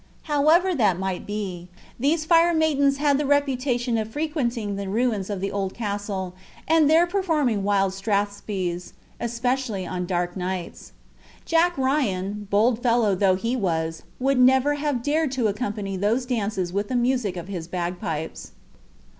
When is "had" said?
2.97-3.19